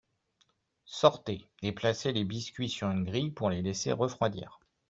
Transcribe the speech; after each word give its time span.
Sortez 0.87 1.47
et 1.61 1.73
placez 1.73 2.11
les 2.11 2.23
biscuits 2.23 2.69
sur 2.71 2.89
une 2.89 3.03
grille 3.03 3.29
pour 3.29 3.51
les 3.51 3.61
laisser 3.61 3.91
refroidir. 3.91 4.59